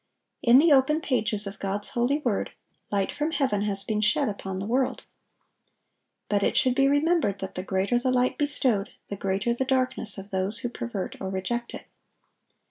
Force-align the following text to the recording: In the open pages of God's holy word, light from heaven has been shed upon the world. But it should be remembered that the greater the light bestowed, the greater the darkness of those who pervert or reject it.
In 0.41 0.57
the 0.57 0.71
open 0.73 0.99
pages 0.99 1.45
of 1.45 1.59
God's 1.59 1.89
holy 1.89 2.17
word, 2.21 2.53
light 2.89 3.11
from 3.11 3.29
heaven 3.29 3.61
has 3.65 3.83
been 3.83 4.01
shed 4.01 4.27
upon 4.29 4.57
the 4.57 4.65
world. 4.65 5.03
But 6.27 6.41
it 6.41 6.57
should 6.57 6.73
be 6.73 6.87
remembered 6.87 7.37
that 7.37 7.53
the 7.53 7.61
greater 7.61 7.99
the 7.99 8.09
light 8.11 8.35
bestowed, 8.39 8.93
the 9.09 9.15
greater 9.15 9.53
the 9.53 9.63
darkness 9.63 10.17
of 10.17 10.31
those 10.31 10.57
who 10.61 10.69
pervert 10.69 11.17
or 11.21 11.29
reject 11.29 11.75
it. 11.75 11.85